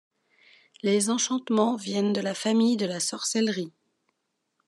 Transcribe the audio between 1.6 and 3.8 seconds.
viennent de la famille de la sorcellerie.